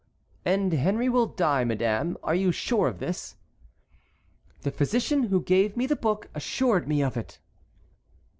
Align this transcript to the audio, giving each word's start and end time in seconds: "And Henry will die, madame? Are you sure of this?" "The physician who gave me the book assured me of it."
"And 0.43 0.73
Henry 0.73 1.09
will 1.09 1.27
die, 1.27 1.63
madame? 1.63 2.17
Are 2.23 2.33
you 2.33 2.51
sure 2.51 2.87
of 2.87 2.97
this?" 2.97 3.35
"The 4.61 4.71
physician 4.71 5.25
who 5.25 5.43
gave 5.43 5.77
me 5.77 5.85
the 5.85 5.95
book 5.95 6.27
assured 6.33 6.87
me 6.87 7.03
of 7.03 7.15
it." 7.17 7.37